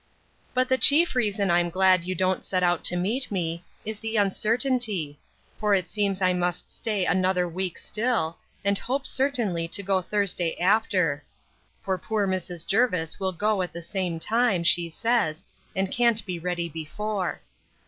But 0.55 0.67
the 0.67 0.79
chief 0.79 1.13
reason 1.13 1.51
I'm 1.51 1.69
glad 1.69 2.05
you 2.05 2.15
don't 2.15 2.43
set 2.43 2.63
out 2.63 2.83
to 2.85 2.95
meet 2.95 3.31
me, 3.31 3.63
is 3.85 3.99
the 3.99 4.17
uncertainty; 4.17 5.19
for 5.59 5.75
it 5.75 5.91
seems 5.91 6.23
I 6.23 6.33
must 6.33 6.71
stay 6.75 7.05
another 7.05 7.47
week 7.47 7.77
still, 7.77 8.39
and 8.65 8.79
hope 8.79 9.05
certainly 9.05 9.67
to 9.67 9.83
go 9.83 10.01
Thursday 10.01 10.59
after. 10.59 11.23
For 11.83 11.99
poor 11.99 12.27
Mrs. 12.27 12.65
Jervis 12.65 13.19
will 13.19 13.31
go 13.31 13.61
at 13.61 13.73
the 13.73 13.83
same 13.83 14.17
time, 14.19 14.63
she 14.63 14.89
says, 14.89 15.43
and 15.75 15.91
can't 15.91 16.25
be 16.25 16.39
ready 16.39 16.67
before. 16.67 17.41